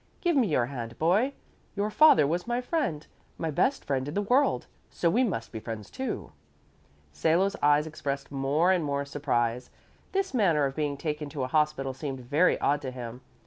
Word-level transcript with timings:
Give 0.19 0.35
me 0.35 0.47
your 0.47 0.65
hand, 0.65 0.97
boy. 0.97 1.33
Your 1.75 1.91
father 1.91 2.25
was 2.25 2.47
my 2.47 2.59
friend, 2.59 3.05
my 3.37 3.51
best 3.51 3.85
friend 3.85 4.07
in 4.07 4.15
the 4.15 4.21
world; 4.23 4.65
so 4.89 5.11
we 5.11 5.23
must 5.23 5.51
be 5.51 5.59
friends, 5.59 5.91
too." 5.91 6.31
Salo's 7.11 7.55
eyes 7.61 7.85
expressed 7.85 8.31
more 8.31 8.71
and 8.71 8.83
more 8.83 9.05
surprise. 9.05 9.69
This 10.11 10.33
manner 10.33 10.65
of 10.65 10.75
being 10.75 10.97
taken 10.97 11.29
to 11.29 11.43
a 11.43 11.47
hospital 11.47 11.93
seemed 11.93 12.21
very 12.21 12.59
odd 12.59 12.81
to 12.81 12.89
him. 12.89 13.21